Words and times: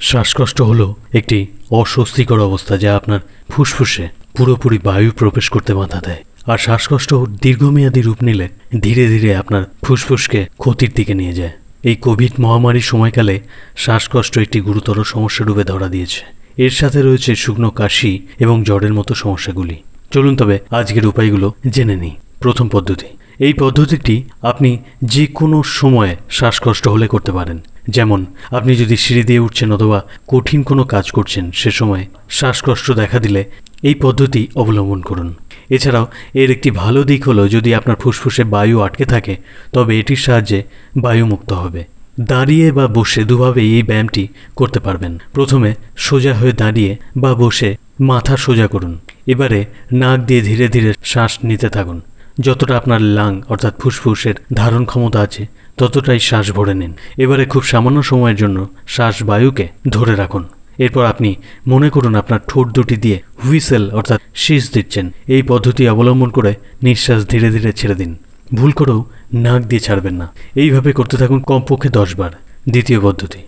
শ্বাসকষ্ট 0.00 0.62
হলো 0.62 0.94
একটি 1.12 1.46
অস্বস্তিকর 1.70 2.40
অবস্থা 2.40 2.76
যা 2.76 2.96
আপনার 2.96 3.20
ফুসফুসে 3.50 4.08
পুরোপুরি 4.36 4.78
বায়ু 4.78 5.10
প্রবেশ 5.16 5.48
করতে 5.48 5.74
বাধা 5.74 6.00
দেয়। 6.00 6.24
আর 6.46 6.58
শ্বাসকষ্ট 6.58 7.14
দীর্ঘমেয়াদী 7.14 8.02
রূপ 8.02 8.22
নিলে 8.22 8.48
ধীরে 8.80 9.06
ধীরে 9.08 9.36
আপনার 9.36 9.64
ফুসফুসকে 9.84 10.48
ক্ষতির 10.58 10.90
দিকে 10.94 11.14
নিয়ে 11.14 11.32
যায়। 11.32 11.52
এই 11.82 11.96
কোভিড 11.96 12.32
মহামারীর 12.40 12.80
সময়কালে 12.80 13.40
শ্বাসকষ্ট 13.76 14.38
একটি 14.38 14.60
গুরুতর 14.60 15.04
সমস্যা 15.04 15.44
রূপে 15.44 15.64
ধরা 15.64 15.88
দিয়েছে। 15.88 16.20
এর 16.56 16.70
সাথে 16.70 17.02
রয়েছে 17.02 17.34
শুকনো 17.34 17.70
কাশি 17.70 18.26
এবং 18.38 18.64
জ্বরের 18.64 18.94
মতো 18.94 19.14
সমস্যাগুলি। 19.14 19.76
চলুন 20.10 20.36
তবে 20.36 20.58
আজকের 20.70 21.06
উপায়গুলো 21.06 21.54
জেনে 21.68 21.96
নিই। 21.96 22.14
প্রথম 22.40 22.68
পদ্ধতি 22.68 23.06
এই 23.40 23.52
পদ্ধতিটি 23.52 24.24
আপনি 24.42 24.78
যে 25.04 25.26
কোনো 25.26 25.62
সময়ে 25.62 26.16
শ্বাসকষ্ট 26.30 26.88
হলে 26.88 27.08
করতে 27.08 27.32
পারেন। 27.32 27.58
যেমন, 27.88 28.26
আপনি 28.50 28.76
যদি 28.76 28.96
সিঁড়ি 28.96 29.22
দিয়ে 29.22 29.38
উঠছেন 29.38 29.72
অথবা 29.72 30.04
কঠিন 30.28 30.62
কোনো 30.62 30.84
কাজ 30.84 31.10
করছেন 31.10 31.50
সে 31.50 31.70
সময় 31.70 32.06
শ্বাসকষ্ট 32.30 32.92
দেখা 32.92 33.18
দিলে 33.18 33.44
এই 33.82 33.94
পদ্ধতি 33.94 34.48
অবলম্বন 34.56 35.00
করুন। 35.00 35.34
এছাড়াও, 35.70 36.06
এর 36.34 36.50
একটি 36.50 36.70
ভালো 36.70 37.04
দিক 37.04 37.28
হলো 37.28 37.48
যদি 37.48 37.74
আপনার 37.74 37.96
ফুসফুসে 37.96 38.44
বায়ু 38.44 38.80
আটকে 38.80 39.04
থাকে, 39.04 39.36
তবে 39.72 39.98
এটির 39.98 40.16
সাহায্যে 40.16 40.62
বায়ু 40.96 41.26
মুক্ত 41.26 41.52
হবে। 41.52 41.84
দাঁড়িয়ে 42.20 42.72
বা 42.72 42.86
বসে 42.86 43.24
দুভাবে 43.24 43.62
এই 43.62 43.82
ব্যায়ামটি 43.82 44.28
করতে 44.56 44.80
পারবেন। 44.80 45.18
প্রথমে 45.32 45.74
সোজা 45.96 46.34
হয়ে 46.34 46.52
দাঁড়িয়ে 46.52 46.96
বা 47.16 47.34
বসে 47.34 47.76
মাথা 48.00 48.36
সোজা 48.36 48.66
করুন। 48.66 48.98
এবারে 49.26 49.64
নাক 49.92 50.20
দিয়ে 50.20 50.42
ধীরে 50.42 50.68
ধীরে 50.68 50.92
শ্বাস 51.04 51.38
নিতে 51.44 51.68
থাকুন। 51.68 52.00
যতটা 52.40 52.76
আপনার 52.76 53.00
লাং, 53.00 53.42
অর্থাৎ 53.48 53.80
ফুসফুসের 53.80 54.34
ধারণ 54.54 54.84
ক্ষমতা 54.84 55.20
আছে, 55.20 55.46
ততটাই 55.76 56.18
শ্বাস 56.18 56.52
ভরে 56.52 56.74
নিন। 56.74 56.92
এবারে 57.18 57.44
খুব 57.44 57.62
সামান্য 57.62 58.02
সময়ের 58.02 58.36
জন্য 58.36 58.68
শ্বাস 58.86 59.22
বায়ুকে 59.22 59.68
ধরে 59.88 60.14
রাখুন। 60.16 60.44
এরপর 60.78 61.04
আপনি 61.04 61.36
মনে 61.66 61.90
করুন 61.90 62.14
আপনার 62.14 62.40
ঠোঁট 62.48 62.68
দুটি 62.68 62.96
দিয়ে 62.96 63.20
হুইসেল, 63.44 63.90
অর্থাৎ 63.90 64.20
শীষ 64.34 64.72
দিচ্ছেন। 64.72 65.10
এই 65.28 65.42
পদ্ধতি 65.42 65.88
অবলম্বন 65.88 66.30
করে 66.30 66.54
নিঃশ্বাস 66.82 67.26
ধীরে 67.28 67.50
ধীরে 67.50 67.72
ছেড়ে 67.72 67.94
দিন। 67.94 68.16
ভুল 68.54 68.72
করেও 68.72 69.04
নাক 69.34 69.62
দিয়ে 69.62 69.80
ছাড়বেন 69.80 70.14
না। 70.14 70.32
এইভাবে 70.54 70.92
করতে 70.92 71.16
থাকুন 71.16 71.40
কমপক্ষে 71.40 71.88
দশ 71.88 72.16
বার। 72.16 72.30
দ্বিতীয় 72.68 73.00
পদ্ধতি, 73.00 73.38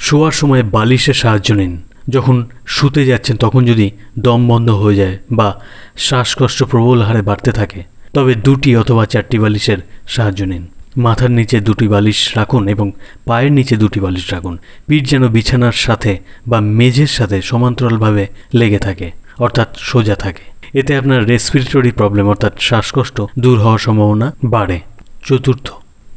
শোয়ার 0.00 0.32
সময় 0.32 0.62
বালিশের 0.62 1.14
সাহায্য 1.14 1.52
নিন। 1.52 1.82
যখন 2.08 2.36
শুতে 2.66 3.06
যাচ্ছেন, 3.06 3.36
তখন 3.36 3.64
যদি 3.64 3.90
দম 4.18 4.48
বন্ধ 4.48 4.70
হয়ে 4.70 4.96
যায় 4.96 5.18
বা 5.32 5.60
শ্বাসকষ্ট 5.96 6.64
প্রবল 6.64 7.02
হারে 7.02 7.22
বাড়তে 7.22 7.52
থাকে 7.52 7.82
তবে 8.12 8.34
দুটি 8.34 8.76
অথবা 8.76 9.06
চারটি 9.06 9.38
বালিশের 9.38 9.78
সাহায্য 10.08 10.44
নিন। 10.44 10.66
মাথার 10.96 11.30
নিচে 11.30 11.60
দুটি 11.60 11.88
বালিশ 11.88 12.36
রাখুন 12.36 12.68
এবং 12.68 12.92
পায়ের 13.24 13.52
নিচে 13.52 13.76
দুটি 13.76 14.00
বালিশ 14.00 14.32
রাখুন। 14.32 14.58
পিঠ 14.86 15.08
যেন 15.08 15.28
বিছানার 15.28 15.72
সাথে 15.72 16.18
বা 16.48 16.60
মেঝের 16.60 17.06
সাথে 17.06 17.42
সমান্তরালভাবে 17.42 18.26
লেগে 18.54 18.78
থাকে, 18.78 19.10
অর্থাৎ 19.38 19.68
সোজা 19.78 20.14
থাকে। 20.14 20.44
এতে 20.74 20.96
আপনার 20.96 21.26
রেসপিরেটরি 21.26 21.90
প্রবলেম 21.90 22.28
অর্থাৎ 22.28 22.60
শ্বাসকষ্ট, 22.60 23.22
দূর 23.38 23.60
হওয়ার 23.60 23.78
সম্ভাবনা 23.78 24.36
বাড়ে। 24.44 24.80
চতুর্থ, 25.24 25.72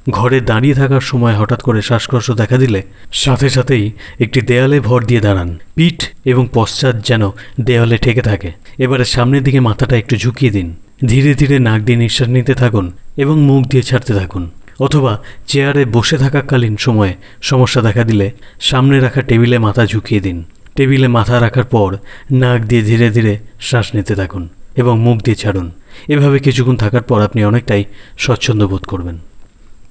ঘরে 0.09 0.41
দাঁড়িয়ে 0.41 0.73
থাকার 0.73 1.01
সময় 1.01 1.35
হঠাৎ 1.35 1.61
করে 1.61 1.81
শ্বাসকষ্ট 1.81 2.31
দেখা 2.31 2.57
দিলে 2.57 2.83
সাথে 3.13 3.49
সাথেই 3.49 3.91
একটি 4.19 4.41
দেয়ালে 4.41 4.79
ভর 4.79 5.03
দিয়ে 5.03 5.21
দাঁড়ান। 5.21 5.59
পিঠ 5.75 6.05
এবং 6.25 6.47
পশ্চাৎ 6.53 7.05
যেন 7.05 7.29
দেয়ালে 7.61 7.97
ঠেকে 7.97 8.21
থাকে। 8.21 8.51
এবারে 8.77 9.05
সামনের 9.05 9.43
দিকে 9.43 9.59
মাথাটা 9.59 9.95
একটু 9.97 10.15
ঝুঁকিয়ে 10.15 10.51
দিন। 10.51 10.75
ধীরে 11.07 11.33
ধীরে 11.33 11.59
নাক 11.59 11.81
দিয়ে 11.81 11.97
নিঃশ্বাস 11.97 12.29
নিতে 12.29 12.53
থাকুন 12.53 12.91
এবং 13.17 13.41
মুখ 13.41 13.67
দিয়ে 13.67 13.83
ছাড়তে 13.83 14.13
থাকুন। 14.13 14.49
অথবা 14.79 15.19
চেয়ারে 15.47 15.85
বসে 15.85 16.17
থাকাকালীন 16.17 16.77
সময়ে 16.77 17.13
সমস্যা 17.41 17.81
দেখা 17.81 18.03
দিলে 18.03 18.31
সামনে 18.59 18.99
রাখা 18.99 19.21
টেবিলে 19.21 19.57
মাথা 19.57 19.85
ঝুঁকিয়ে 19.85 20.21
দিন। 20.21 20.43
টেবিলে 20.75 21.07
মাথা 21.07 21.39
রাখার 21.39 21.63
পর 21.63 21.97
নাক 22.31 22.61
দিয়ে 22.61 22.81
ধীরে 22.81 23.09
ধীরে 23.09 23.39
শ্বাস 23.61 23.95
নিতে 23.95 24.15
থাকুন 24.15 24.49
এবং 24.75 24.99
মুখ 24.99 25.17
দিয়ে 25.21 25.35
ছাড়ুন। 25.35 25.71
এভাবে 26.07 26.39
কিছুক্ষণ 26.39 26.75
থাকার 26.75 27.01
পর 27.01 27.21
আপনি 27.21 27.45
অনেকটাই 27.45 27.83
স্বচ্ছন্দ 28.17 28.67
বোধ 28.67 28.83
করবেন। 28.85 29.19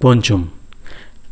পঞ্চম, 0.02 0.48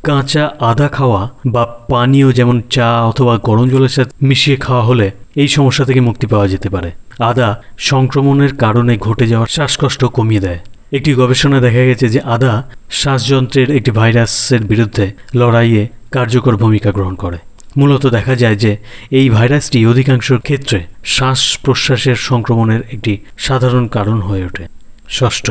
কাঁচা 0.04 0.50
আদা 0.60 0.88
খাওয়া 0.88 1.30
বা 1.46 1.64
পানীয় 1.64 2.32
যেমন 2.32 2.62
চা 2.70 3.02
অথবা 3.02 3.38
গরম 3.38 3.68
জলের 3.68 3.88
সাথে 3.88 4.26
মিশিয়ে 4.26 4.56
খাওয়া 4.56 4.84
হলে 4.84 5.10
এই 5.34 5.48
সমস্যা 5.48 5.84
থেকে 5.84 6.00
মুক্তি 6.00 6.26
পাওয়া 6.26 6.48
যেতে 6.48 6.68
পারে। 6.68 6.90
আদা 7.18 7.62
সংক্রমণের 7.78 8.54
কারণে 8.54 8.96
ঘটে 8.96 9.26
যাওয়া 9.26 9.46
শ্বাসকষ্ট 9.46 10.04
কমিয়ে 10.04 10.40
দেয়। 10.40 10.60
একটি 10.92 11.14
গবেষণায় 11.14 11.60
দেখা 11.60 11.82
গেছে 11.84 12.08
যে 12.08 12.20
আদা 12.20 12.52
শ্বাসযন্ত্রের 12.90 13.70
একটি 13.70 13.90
ভাইরাসের 13.90 14.62
বিরুদ্ধে 14.64 15.12
লড়াইয়ে 15.34 15.88
কার্যকর 16.12 16.56
ভূমিকা 16.56 16.90
গ্রহণ 16.90 17.14
করে। 17.14 17.38
মূলত 17.76 18.06
দেখা 18.06 18.34
যায় 18.34 18.56
যে 18.56 18.76
এই 19.10 19.30
ভাইরাসটি 19.30 19.86
অধিকাংশ 19.86 20.32
ক্ষেত্রে 20.32 20.78
শ্বাস 21.04 21.58
প্রশ্বাসের 21.62 22.16
সংক্রমণের 22.16 22.82
একটি 22.92 23.18
সাধারণ 23.38 23.86
কারণ 23.86 24.20
হয়ে 24.20 24.44
ওঠে। 24.44 24.64
ষষ্ঠ, 25.08 25.50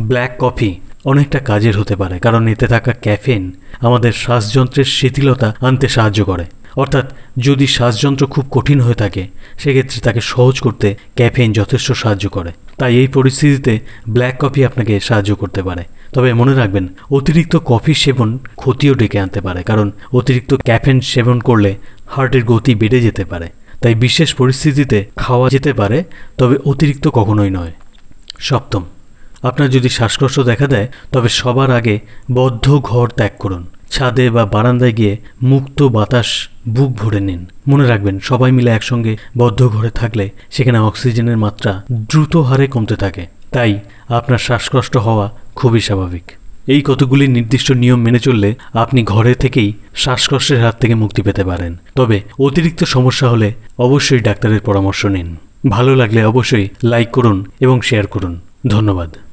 ব্ল্যাক 0.00 0.32
কফি 0.38 0.80
অনেকটা 1.04 1.38
কাজের 1.38 1.78
হতে 1.78 1.96
পারে, 1.96 2.18
কারণ 2.18 2.48
এতে 2.48 2.66
থাকা 2.66 2.92
ক্যাফেন 2.92 3.52
আমাদের 3.80 4.12
শ্বাসযন্ত্রের 4.12 4.84
শিথিলতা 4.84 5.54
আনতে 5.60 5.88
সাহায্য 5.88 6.24
করে। 6.24 6.44
অর্থাৎ 6.76 7.10
যদি 7.38 7.66
শ্বাসযন্ত্র 7.66 8.26
খুব 8.26 8.44
কঠিন 8.50 8.80
হয়ে 8.80 8.94
থাকে, 8.94 9.26
সেক্ষেত্রে 9.58 10.00
তাকে 10.00 10.20
সহজ 10.20 10.60
করতে 10.60 10.94
ক্যাফেইন 11.16 11.52
যথেষ্ট 11.52 11.92
সাহায্য 11.92 12.28
করে। 12.28 12.52
তাই 12.78 12.96
এই 12.96 13.06
পরিস্থিতিতে 13.06 13.80
ব্ল্যাক 14.08 14.34
কফি 14.40 14.64
আপনাকে 14.64 15.00
সাহায্য 15.00 15.34
করতে 15.34 15.62
পারে। 15.62 15.84
তবে 16.12 16.32
মনে 16.32 16.54
রাখবেন, 16.54 16.88
অতিরিক্ত 17.10 17.58
কফি 17.64 17.94
সেবন 17.94 18.38
ক্ষতিও 18.56 18.94
ডেকে 18.94 19.18
আনতে 19.18 19.40
পারে, 19.40 19.62
কারণ 19.62 19.90
অতিরিক্ত 20.12 20.54
ক্যাফেন 20.54 21.00
সেবন 21.00 21.40
করলে 21.40 21.76
হার্টের 22.06 22.44
গতি 22.44 22.74
বেড়ে 22.74 23.00
যেতে 23.00 23.24
পারে। 23.24 23.48
তাই 23.82 23.94
বিশেষ 23.94 24.34
পরিস্থিতিতে 24.34 25.04
খাওয়া 25.16 25.48
যেতে 25.48 25.72
পারে, 25.72 26.04
তবে 26.38 26.56
অতিরিক্ত 26.64 27.08
কখনোই 27.08 27.50
নয়। 27.50 27.72
সপ্তম, 28.38 28.84
আপনার 29.42 29.70
যদি 29.70 29.88
শ্বাসকষ্ট 29.88 30.40
দেখা 30.40 30.66
দেয়, 30.66 30.88
তবে 31.12 31.28
সবার 31.28 31.70
আগে 31.70 32.00
বদ্ধ 32.32 32.78
ঘর 32.78 33.08
ত্যাগ 33.08 33.30
করুন। 33.38 33.66
ছাদে 33.92 34.30
বা 34.30 34.44
বারান্দায় 34.46 34.92
গিয়ে 34.92 35.16
মুক্ত 35.42 35.82
বাতাস 35.82 36.48
বুক 36.68 36.92
ভরে 36.92 37.20
নিন। 37.20 37.46
মনে 37.68 37.88
রাখবেন, 37.88 38.18
সবাই 38.18 38.52
মিলে 38.52 38.70
একসঙ্গে 38.70 39.16
বদ্ধ 39.38 39.68
ঘরে 39.68 39.90
থাকলে 39.90 40.30
সেখানে 40.50 40.78
অক্সিজেনের 40.78 41.36
মাত্রা 41.36 41.82
দ্রুত 41.92 42.36
হারে 42.36 42.66
কমতে 42.66 42.96
থাকে। 42.96 43.26
তাই 43.52 43.80
আপনার 44.08 44.38
শ্বাসকষ্ট 44.38 44.96
হওয়া 44.96 45.30
খুবই 45.54 45.80
স্বাভাবিক। 45.80 46.22
এই 46.66 46.80
কতগুলি 46.80 47.26
নির্দিষ্ট 47.26 47.72
নিয়ম 47.72 48.00
মেনে 48.00 48.18
চললে 48.18 48.54
আপনি 48.74 49.04
ঘরে 49.04 49.34
থেকেই 49.34 49.72
শ্বাসকষ্টের 49.96 50.64
হাত 50.64 50.80
থেকে 50.80 50.94
মুক্তি 50.94 51.22
পেতে 51.22 51.44
পারেন। 51.44 51.76
তবে 51.94 52.20
অতিরিক্ত 52.40 52.84
সমস্যা 52.84 53.28
হলে 53.28 53.52
অবশ্যই 53.78 54.20
ডাক্তারের 54.20 54.60
পরামর্শ 54.60 55.06
নিন। 55.06 55.36
ভালো 55.68 55.96
লাগলে 55.96 56.24
অবশ্যই 56.24 56.68
লাইক 56.84 57.10
করুন 57.10 57.44
এবং 57.60 57.80
শেয়ার 57.80 58.06
করুন। 58.06 58.40
ধন্যবাদ। 58.66 59.16